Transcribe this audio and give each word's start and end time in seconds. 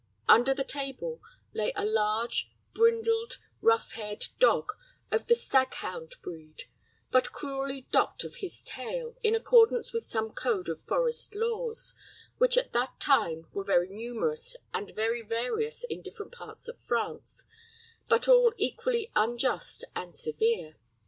Under 0.27 0.51
the 0.55 0.63
table 0.63 1.21
lay 1.53 1.71
a 1.75 1.85
large, 1.85 2.51
brindled, 2.73 3.37
rough 3.61 3.91
haired 3.91 4.29
dog, 4.39 4.71
of 5.11 5.27
the 5.27 5.35
stag 5.35 5.75
hound 5.75 6.15
breed, 6.23 6.63
but 7.11 7.31
cruelly 7.31 7.81
docked 7.91 8.23
of 8.23 8.37
his 8.37 8.63
tail, 8.63 9.15
in 9.21 9.35
accordance 9.35 9.93
with 9.93 10.07
some 10.07 10.31
code 10.33 10.69
of 10.69 10.81
forest 10.87 11.35
laws, 11.35 11.93
which 12.39 12.57
at 12.57 12.73
that 12.73 12.99
time 12.99 13.45
were 13.53 13.63
very 13.63 13.89
numerous 13.89 14.55
and 14.73 14.89
very 14.95 15.21
various 15.21 15.83
in 15.83 16.01
different 16.01 16.31
parts 16.33 16.67
of 16.67 16.81
France, 16.81 17.45
but 18.09 18.27
all 18.27 18.53
equally 18.57 19.11
unjust 19.15 19.83
and 19.95 20.15
severe. 20.15 20.77